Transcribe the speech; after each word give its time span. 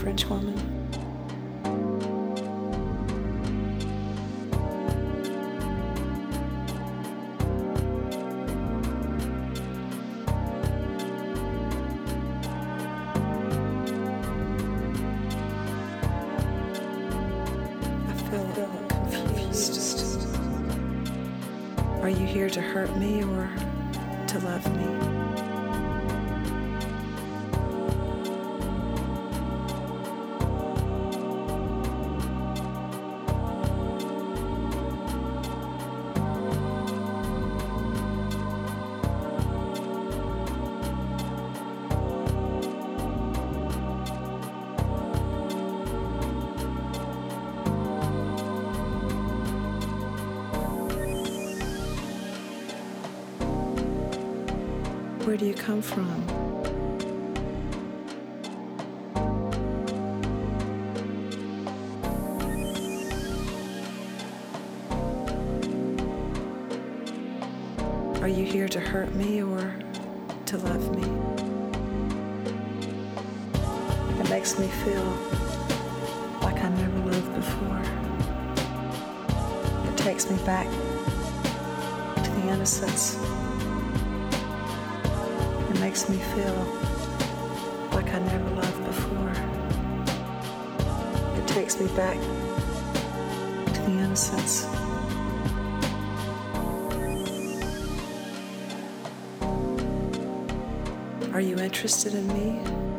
French 0.00 0.24
woman. 0.30 0.59
Do 55.40 55.46
you 55.46 55.54
come 55.54 55.80
from? 55.80 56.06
Are 68.20 68.28
you 68.28 68.44
here 68.44 68.68
to 68.68 68.78
hurt 68.78 69.14
me 69.14 69.42
or 69.42 69.74
to 70.44 70.58
love 70.58 70.94
me? 70.94 71.04
It 74.20 74.28
makes 74.28 74.58
me 74.58 74.66
feel 74.84 75.06
like 76.42 76.62
I 76.62 76.68
never 76.68 76.98
loved 77.10 77.34
before. 77.34 77.82
It 79.90 79.96
takes 79.96 80.30
me 80.30 80.36
back 80.44 80.66
to 82.24 82.30
the 82.30 82.48
innocence. 82.52 83.16
Makes 85.80 86.08
me 86.10 86.18
feel 86.18 86.54
like 87.92 88.12
I 88.12 88.18
never 88.18 88.50
loved 88.50 88.84
before. 88.84 89.32
It 91.36 91.48
takes 91.48 91.80
me 91.80 91.88
back 91.96 92.20
to 93.74 93.80
the 93.82 93.90
innocence. 93.90 94.66
Are 101.32 101.40
you 101.40 101.56
interested 101.56 102.14
in 102.14 102.28
me? 102.28 102.89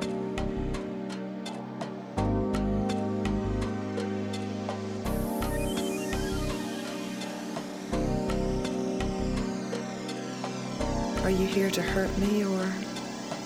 Here 11.52 11.70
to 11.70 11.82
hurt 11.82 12.18
me 12.18 12.46
or 12.46 12.74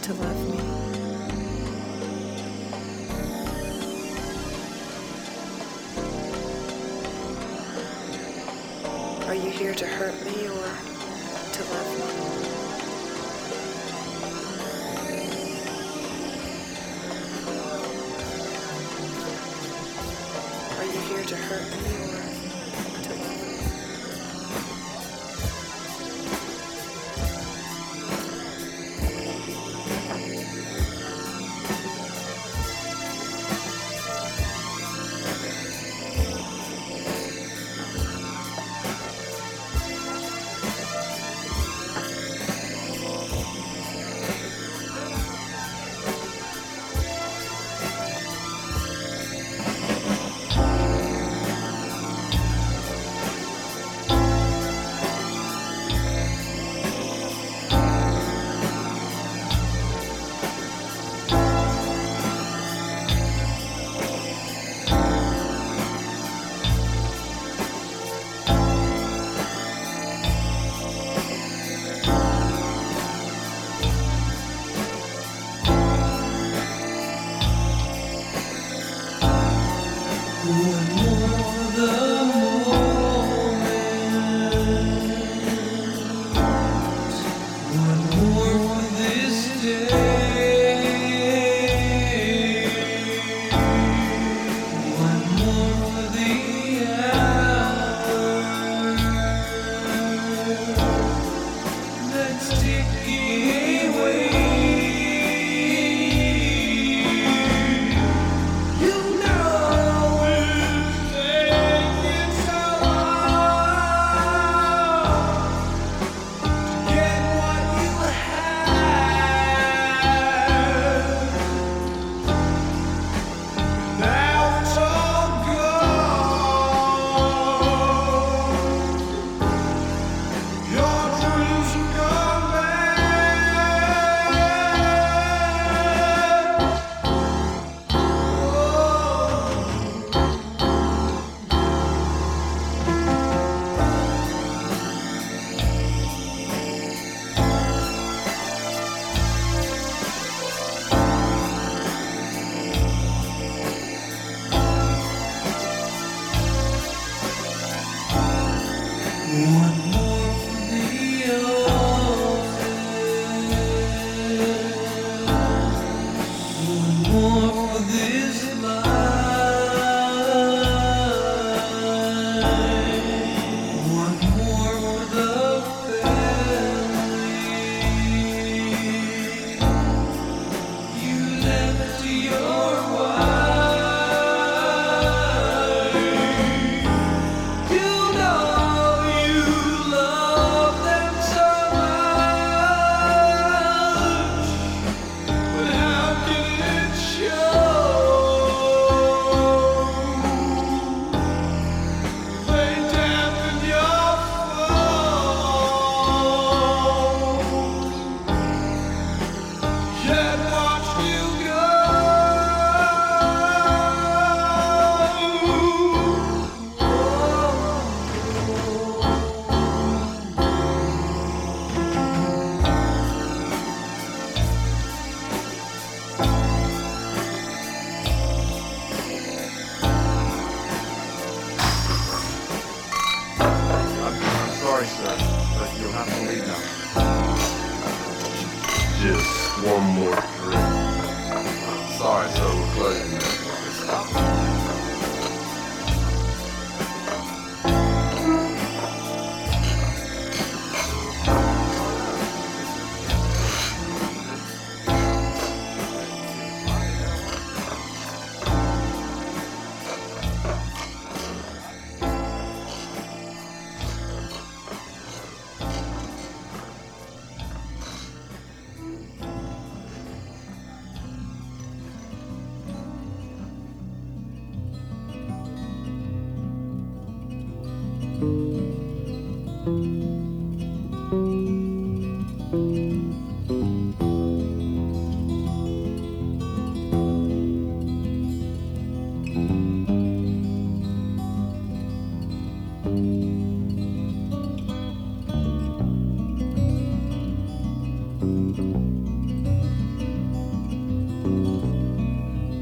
to 0.04 0.14
love 0.14 0.50
me? 0.52 0.60
Are 9.26 9.34
you 9.34 9.50
here 9.50 9.74
to 9.74 9.88
hurt 9.88 10.14
me 10.24 10.48
or 10.48 10.70
to 11.52 11.64
love 11.74 11.92
me? 11.98 12.06
Are 20.78 20.86
you 20.86 21.02
here 21.10 21.24
to 21.24 21.36
hurt 21.36 21.72
me 21.84 22.05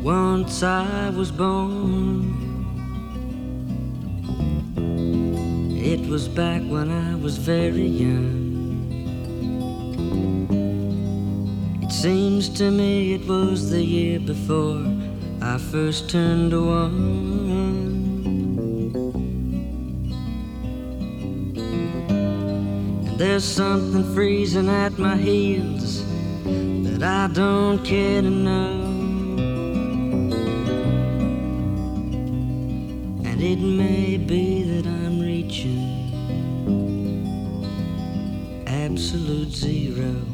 Once 0.04 0.64
I 0.64 1.10
was 1.10 1.32
born, 1.32 2.34
it 5.78 6.00
was 6.08 6.30
back 6.30 6.62
when 6.62 6.90
I 6.90 7.16
was 7.16 7.38
very 7.38 7.86
young. 7.86 8.44
It 11.82 11.92
seems 11.92 12.48
to 12.60 12.72
me 12.72 13.16
it 13.16 13.28
was 13.28 13.70
the 13.70 13.84
year 13.84 14.20
before 14.20 14.86
I 15.42 15.58
first 15.58 16.10
turned 16.10 16.54
one. 16.54 17.34
And 23.08 23.20
there's 23.20 23.44
something 23.44 24.06
freezing 24.14 24.70
at 24.70 24.98
my 24.98 25.18
heels 25.18 26.03
that 27.04 27.32
I 27.32 27.34
don't 27.34 27.84
care 27.84 28.22
to 28.22 28.30
know. 28.30 28.70
And 33.30 33.44
it 33.44 33.60
may 33.60 34.16
be 34.16 34.64
that 34.64 34.88
I'm 34.88 35.20
reaching 35.20 35.84
absolute 38.66 39.52
zero. 39.52 40.33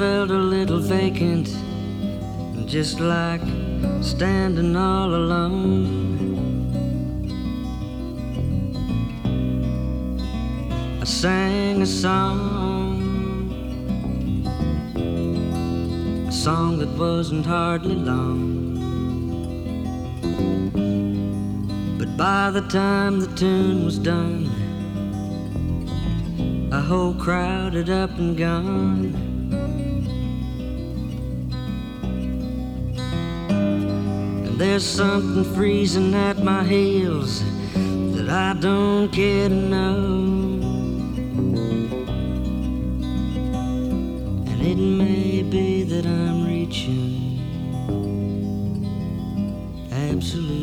Felt 0.00 0.30
a 0.30 0.38
little 0.38 0.78
vacant, 0.78 1.46
just 2.66 3.00
like 3.00 3.42
standing 4.00 4.74
all 4.74 5.14
alone. 5.14 5.84
I 11.02 11.04
sang 11.04 11.82
a 11.82 11.86
song, 11.86 13.02
a 16.26 16.32
song 16.32 16.78
that 16.78 16.88
wasn't 16.96 17.44
hardly 17.44 17.96
long. 17.96 18.78
But 21.98 22.16
by 22.16 22.50
the 22.50 22.62
time 22.68 23.20
the 23.20 23.28
tune 23.36 23.84
was 23.84 23.98
done, 23.98 24.48
a 26.72 26.80
whole 26.80 27.12
crowd 27.12 27.74
had 27.74 27.90
up 27.90 28.16
and 28.16 28.34
gone. 28.38 29.29
There's 34.60 34.84
something 34.84 35.54
freezing 35.54 36.14
at 36.14 36.36
my 36.44 36.62
heels 36.62 37.42
that 38.14 38.28
I 38.28 38.52
don't 38.60 39.08
care 39.08 39.48
to 39.48 39.54
know. 39.54 40.60
And 44.50 44.60
it 44.60 44.76
may 44.76 45.42
be 45.42 45.84
that 45.84 46.04
I'm 46.04 46.46
reaching 46.46 47.40
absolute 49.90 50.59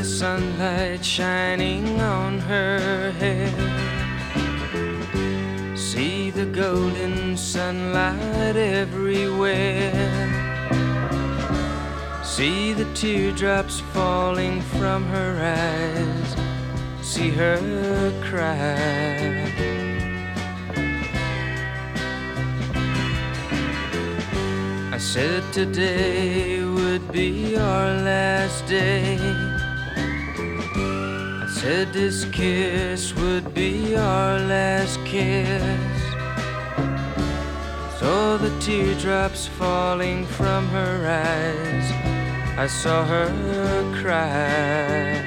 the 0.00 0.06
sunlight 0.06 1.04
shining 1.04 2.00
on 2.00 2.38
her 2.38 3.10
hair. 3.20 3.52
See 5.76 6.30
the 6.30 6.46
golden 6.46 7.36
sunlight 7.36 8.56
everywhere. 8.56 9.92
See 12.24 12.72
the 12.72 12.86
teardrops 12.94 13.80
falling 13.92 14.62
from 14.78 15.04
her 15.04 15.32
eyes. 15.60 16.34
See 17.06 17.28
her 17.28 17.60
cry. 18.22 19.52
I 24.94 24.98
said 24.98 25.42
today 25.52 26.64
would 26.64 27.12
be 27.12 27.54
our 27.58 27.90
last 28.00 28.66
day. 28.66 29.49
Said 31.60 31.92
this 31.92 32.24
kiss 32.32 33.14
would 33.16 33.52
be 33.52 33.94
our 33.94 34.38
last 34.38 34.98
kiss. 35.04 36.00
Saw 37.98 38.38
the 38.38 38.48
teardrops 38.60 39.46
falling 39.46 40.24
from 40.24 40.66
her 40.68 40.96
eyes. 41.06 41.86
I 42.58 42.66
saw 42.66 43.04
her 43.04 43.28
cry. 44.00 45.20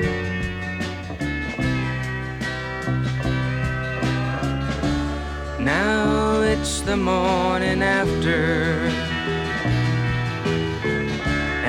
Now 5.59 6.41
it's 6.41 6.81
the 6.81 6.97
morning 6.97 7.83
after. 7.83 8.73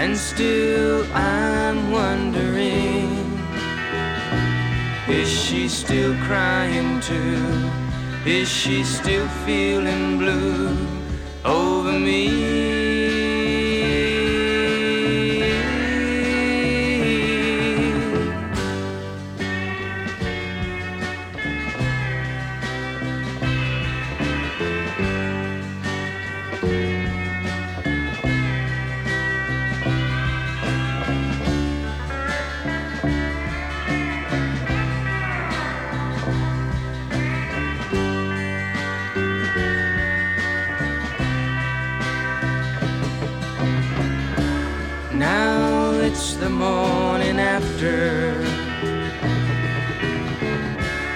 And 0.00 0.16
still 0.16 1.04
I'm 1.12 1.92
wondering 1.92 2.83
Is 5.08 5.28
she 5.28 5.68
still 5.68 6.14
crying 6.24 6.98
too? 7.00 7.70
Is 8.24 8.48
she 8.48 8.82
still 8.84 9.28
feeling 9.44 10.16
blue 10.16 10.74
over 11.44 11.92
me? 11.98 12.93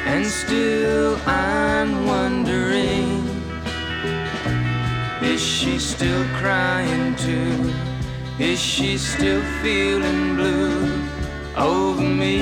And 0.06 0.26
still 0.26 1.16
I'm 1.26 2.06
wondering 2.06 3.26
Is 5.22 5.40
she 5.40 5.78
still 5.78 6.24
crying 6.40 7.16
too? 7.16 7.72
Is 8.38 8.60
she 8.60 8.98
still 8.98 9.42
feeling 9.62 10.36
blue 10.36 11.02
over 11.56 12.02
me? 12.02 12.38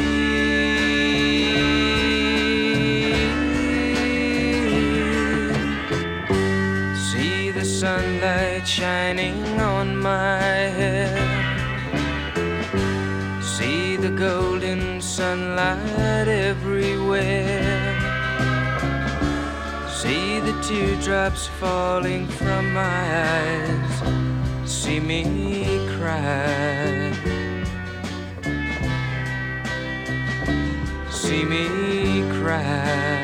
See 7.11 7.50
the 7.50 7.64
sunlight 7.64 8.66
shining 8.66 9.45
will. 17.16 17.94
See 19.88 20.40
the 20.40 20.54
teardrops 20.62 21.46
falling 21.61 22.26
from 22.28 22.73
my 22.73 23.02
eyes, 23.40 23.96
see 24.70 25.00
me 25.00 25.23
cry. 25.96 27.12
See 31.11 31.44
me 31.44 31.64
cry. 32.40 33.15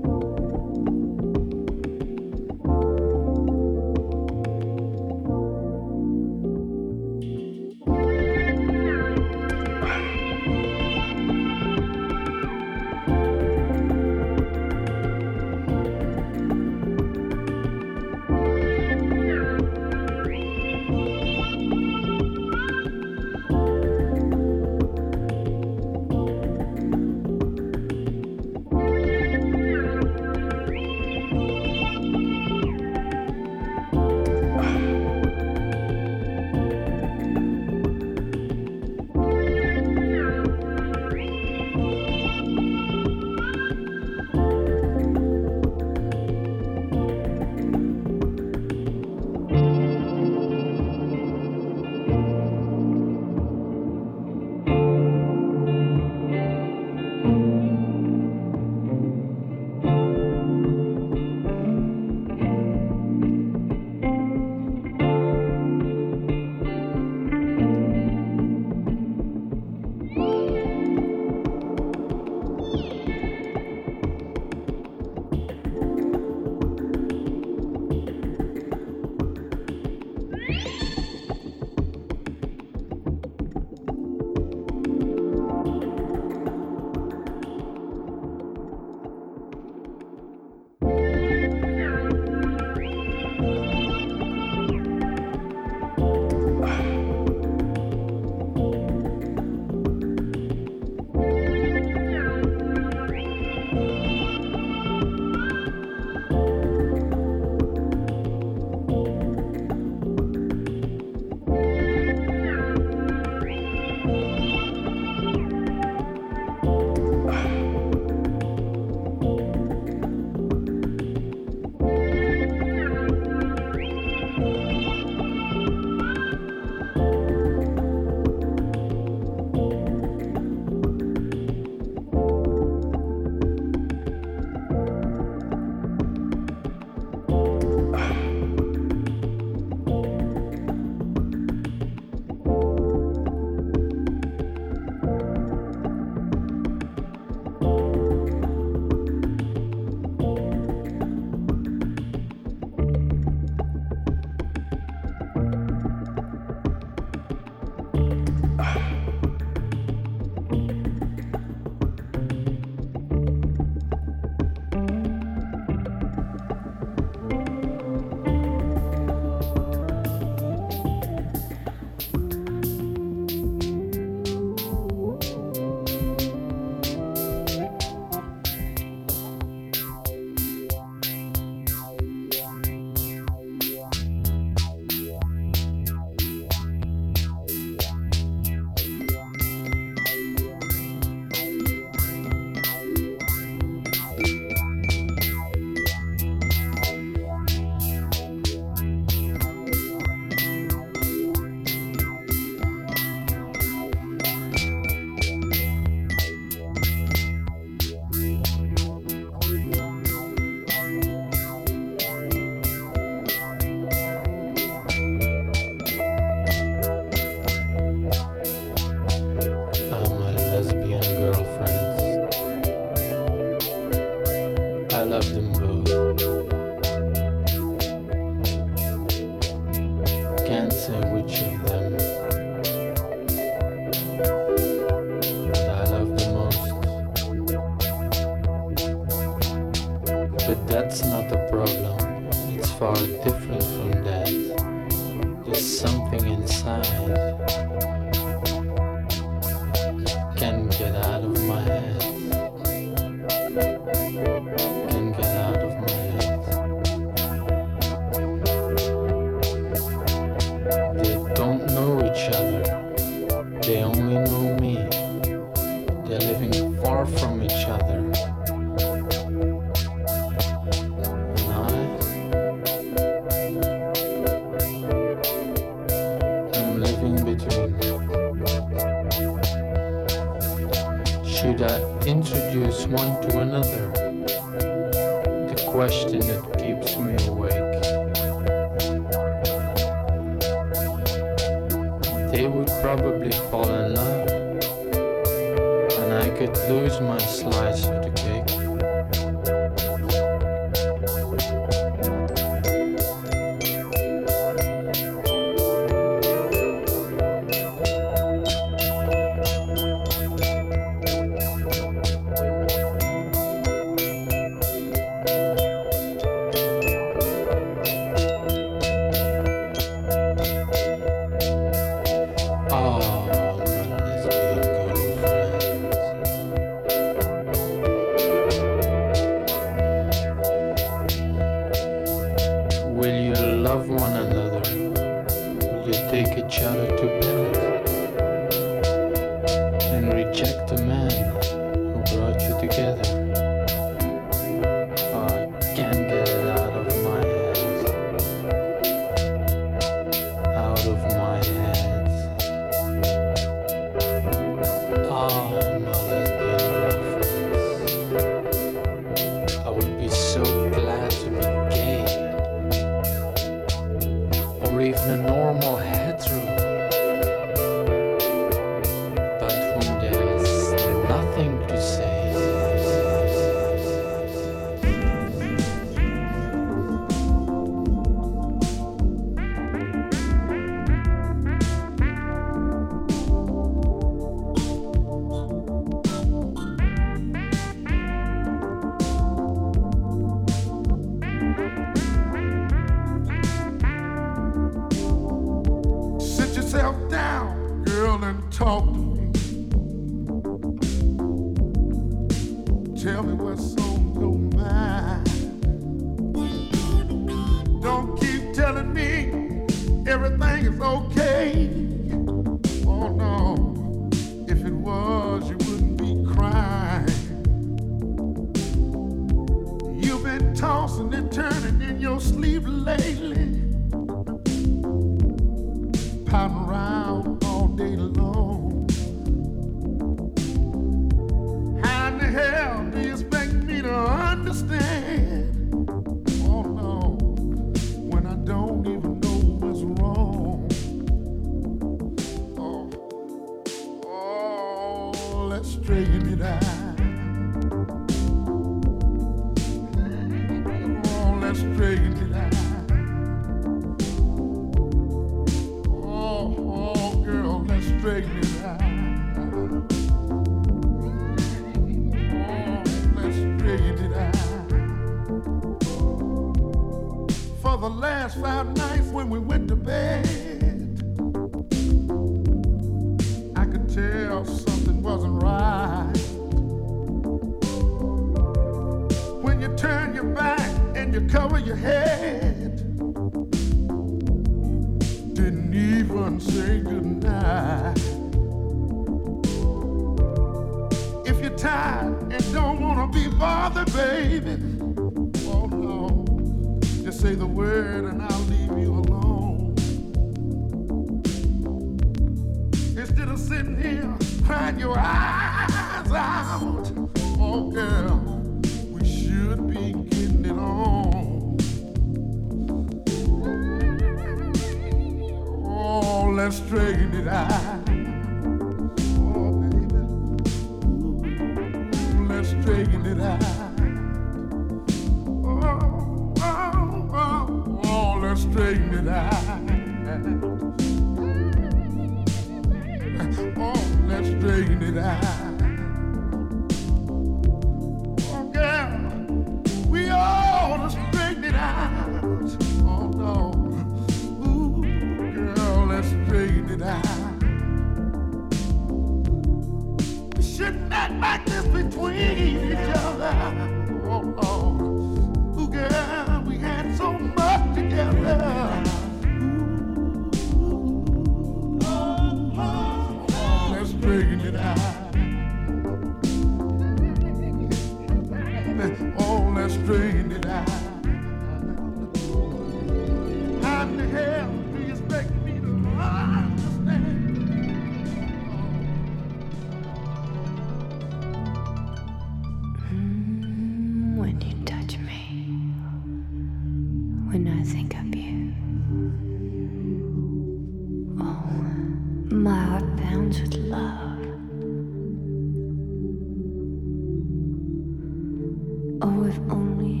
Oh, 599.02 599.24
if 599.24 599.38
only 599.50 600.00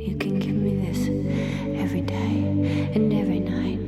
you 0.00 0.14
can 0.16 0.38
give 0.38 0.54
me 0.54 0.86
this 0.86 1.08
every 1.80 2.02
day 2.02 2.44
and 2.94 3.12
every 3.12 3.40
night. 3.40 3.79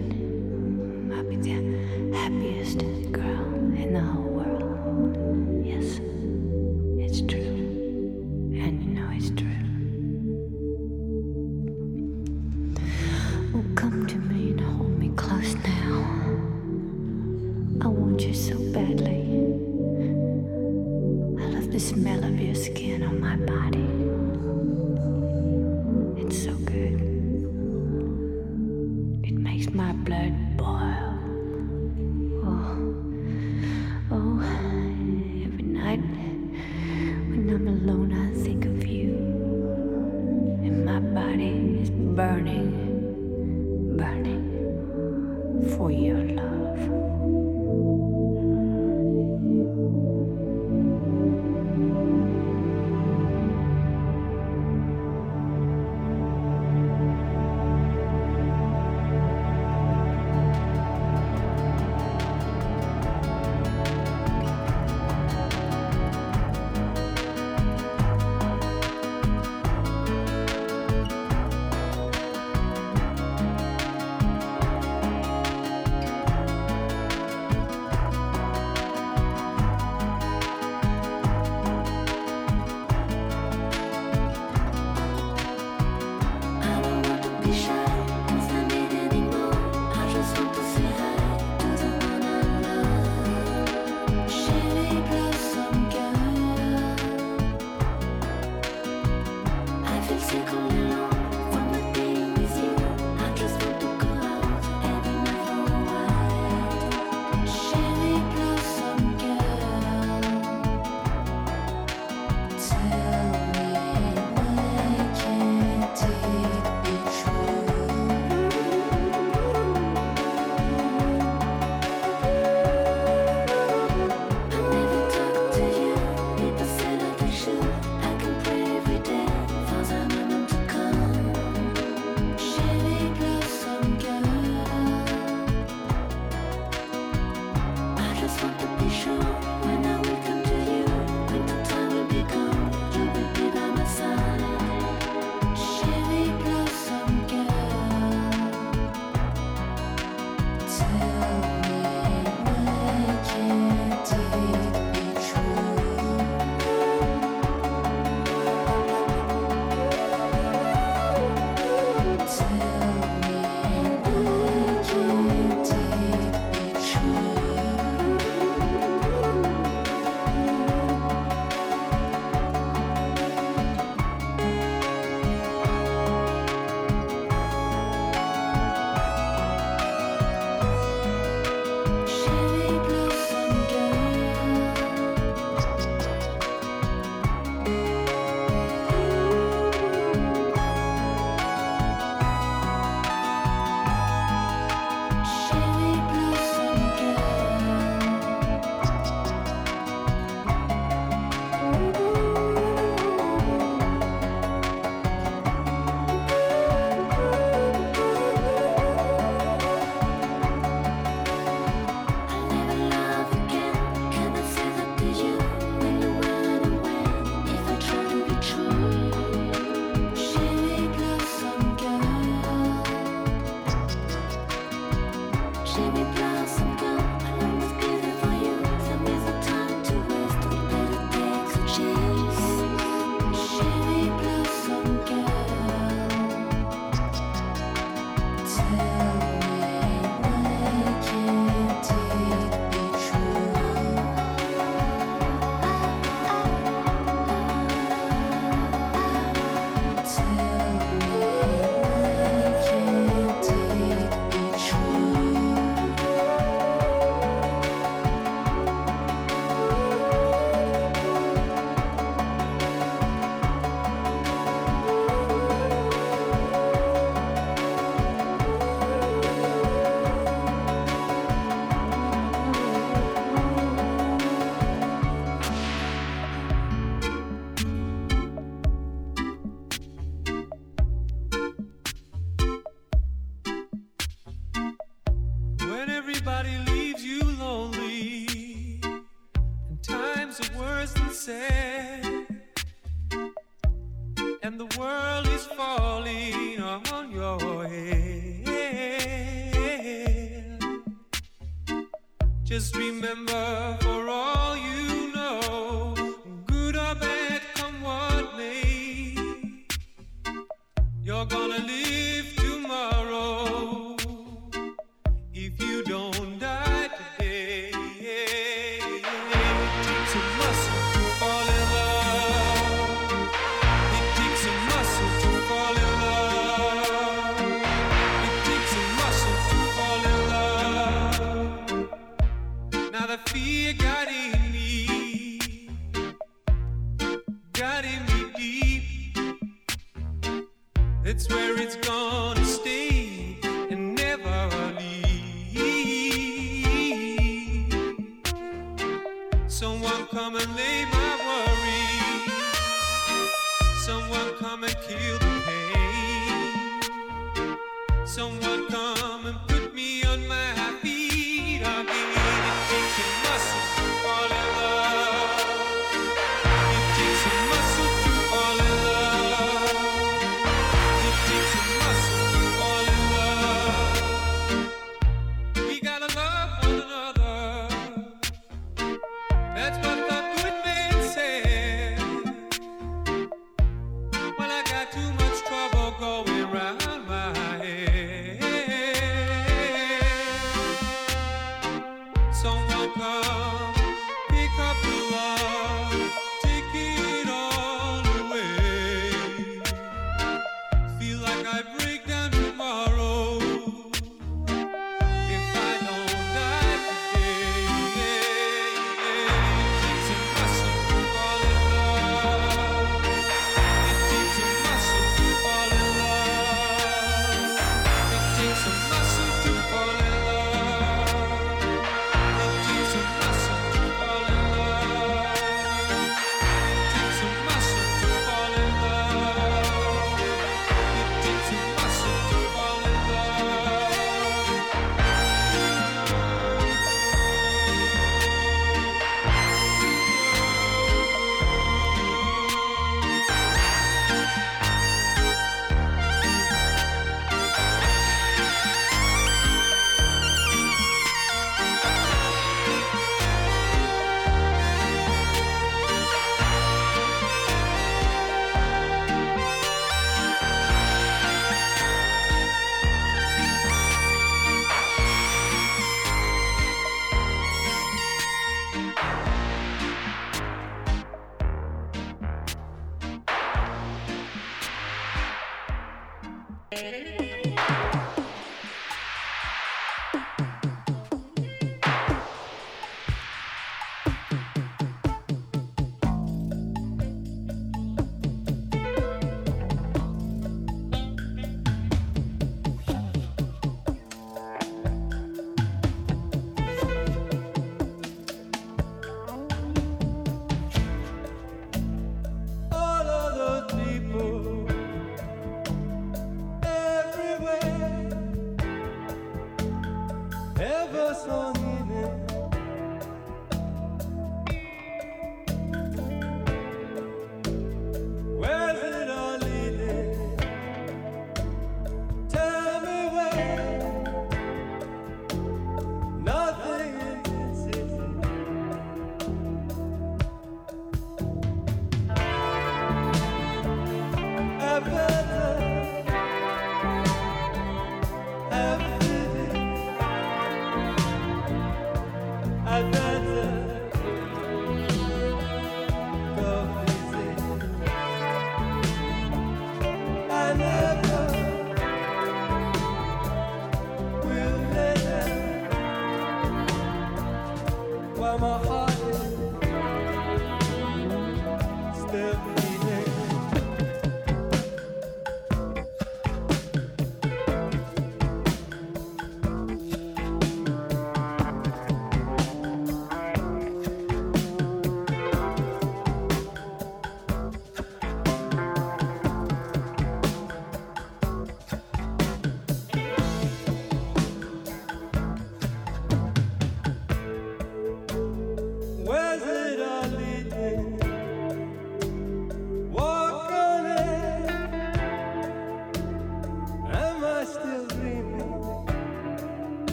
Got 337.83 338.12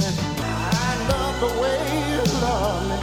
I 0.00 1.06
love 1.10 1.40
the 1.40 1.50
way 1.60 1.78
you 2.10 2.22
love 2.42 2.82
me. 2.88 2.96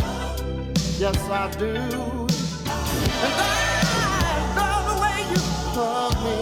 Yes, 0.99 1.17
I 1.29 1.51
do. 1.57 1.75
And 1.75 3.33
I 3.35 4.53
love 4.57 4.85
the 4.89 4.97
way 5.01 5.17
you 5.31 5.41
love 5.77 6.15
me. 6.23 6.37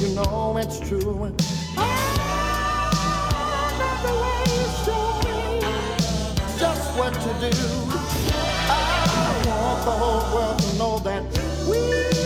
You 0.00 0.08
know 0.14 0.56
it's 0.58 0.78
true. 0.80 1.34
I 1.76 1.80
love 3.80 4.00
the 4.06 4.14
way 4.22 4.40
you 4.56 4.66
show 4.84 5.06
me 5.24 5.38
just 6.58 6.84
what 6.98 7.12
to 7.14 7.32
do. 7.40 7.56
I 8.70 8.72
want 9.46 9.80
the 9.84 9.92
whole 9.92 10.24
world 10.34 10.58
to 10.60 10.78
know 10.78 10.98
that 11.00 11.22
we. 11.68 12.19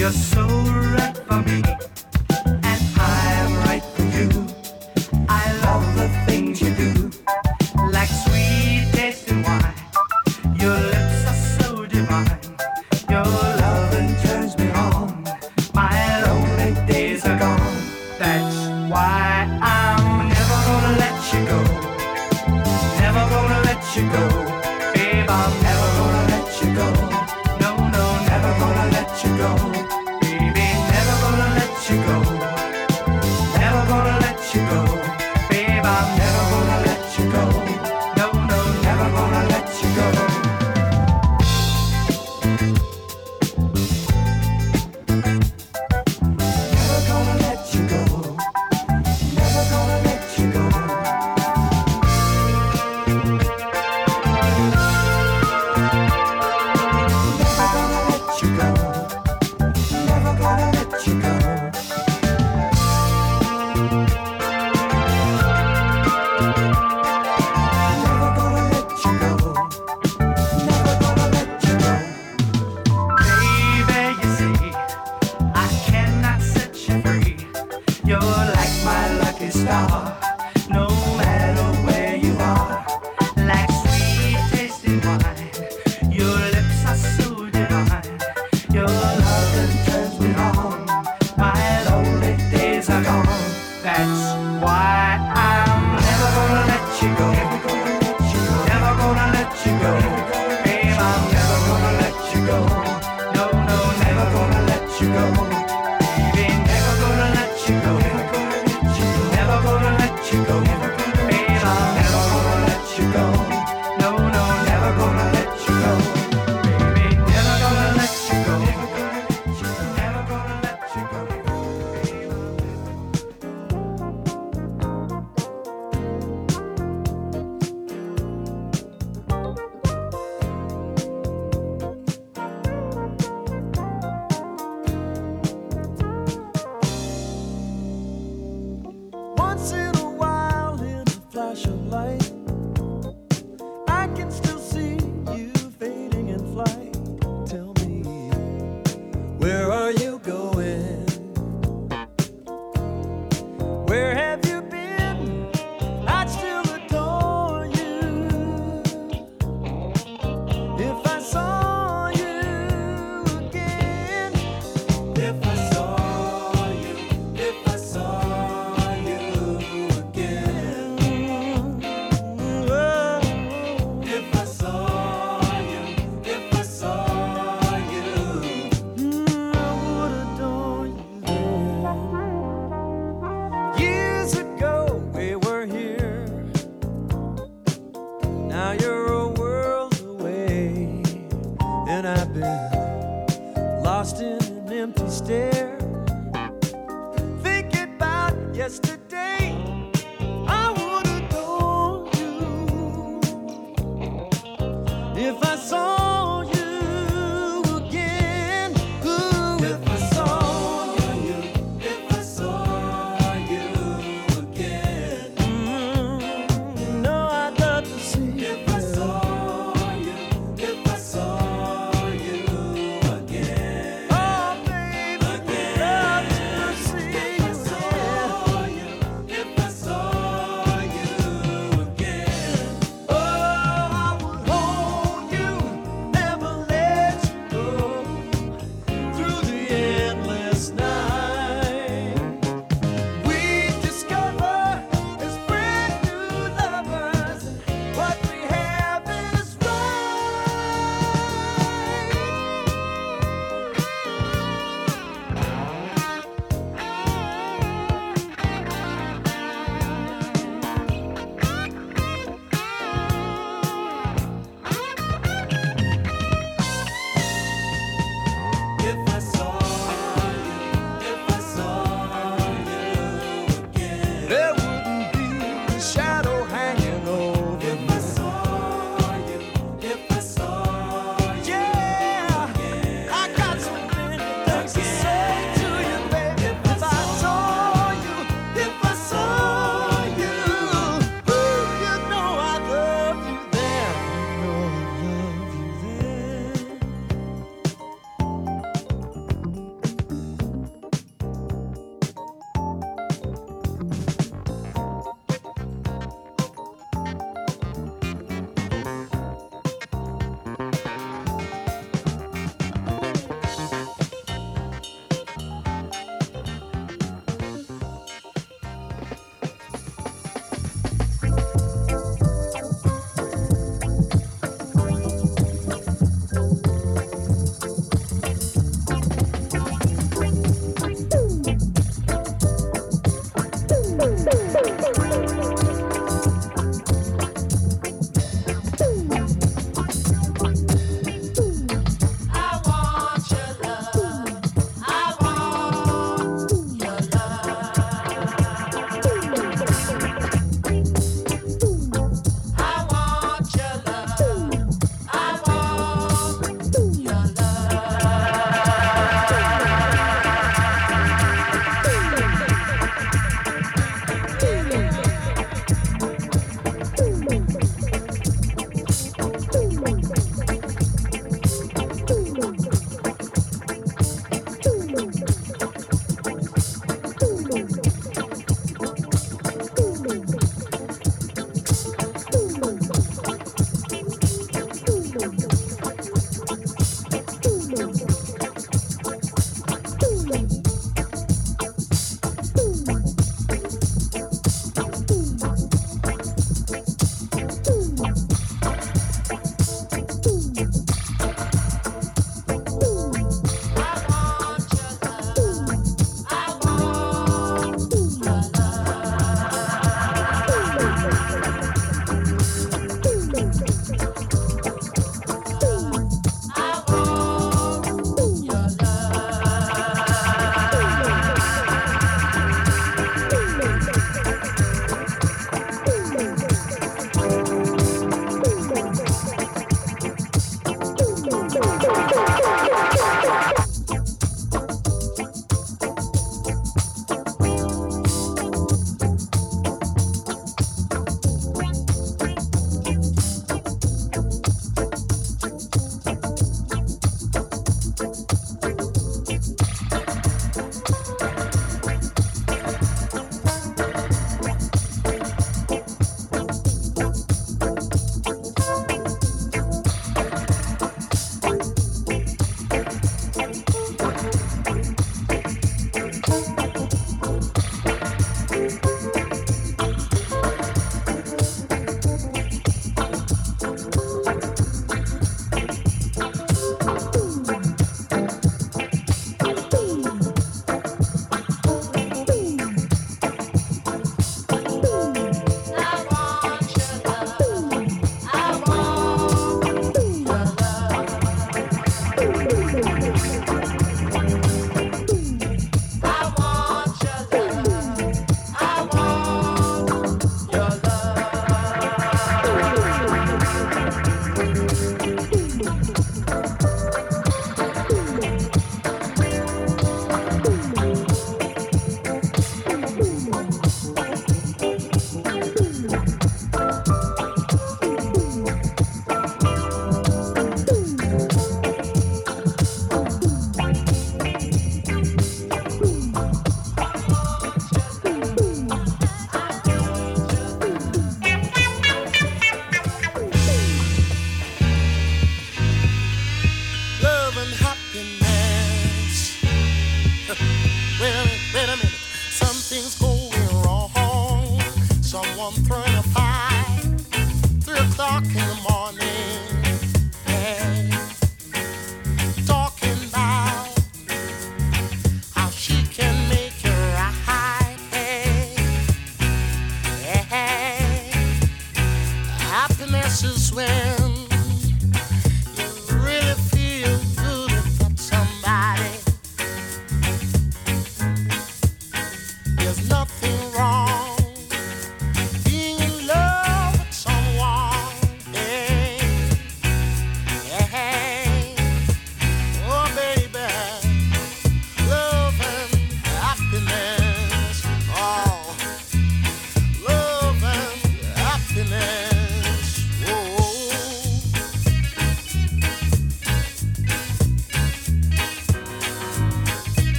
You're 0.00 0.10
so 0.12 0.39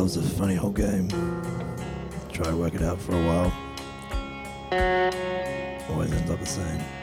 that 0.00 0.04
was 0.04 0.16
a 0.16 0.22
funny 0.22 0.56
old 0.56 0.74
game. 0.74 1.08
Try 2.32 2.46
to 2.46 2.56
work 2.56 2.74
it 2.74 2.80
out 2.80 2.98
for 2.98 3.12
a 3.12 3.22
while. 3.22 3.52
Always 5.90 6.10
ends 6.10 6.30
up 6.30 6.40
the 6.40 6.46
same. 6.46 6.99